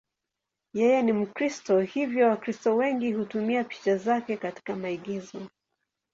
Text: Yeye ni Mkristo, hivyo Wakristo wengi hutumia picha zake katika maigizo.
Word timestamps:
Yeye 0.73 1.01
ni 1.01 1.13
Mkristo, 1.13 1.79
hivyo 1.79 2.27
Wakristo 2.27 2.75
wengi 2.75 3.13
hutumia 3.13 3.63
picha 3.63 3.97
zake 3.97 4.37
katika 4.37 4.75
maigizo. 4.75 5.47